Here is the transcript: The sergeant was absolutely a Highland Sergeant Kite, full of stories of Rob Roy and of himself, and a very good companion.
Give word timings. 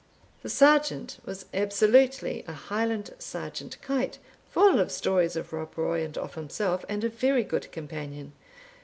The 0.41 0.49
sergeant 0.49 1.19
was 1.25 1.45
absolutely 1.53 2.43
a 2.47 2.53
Highland 2.53 3.13
Sergeant 3.19 3.79
Kite, 3.83 4.17
full 4.49 4.79
of 4.79 4.91
stories 4.91 5.35
of 5.35 5.53
Rob 5.53 5.77
Roy 5.77 6.03
and 6.03 6.17
of 6.17 6.33
himself, 6.33 6.83
and 6.89 7.03
a 7.03 7.09
very 7.09 7.43
good 7.43 7.71
companion. 7.71 8.33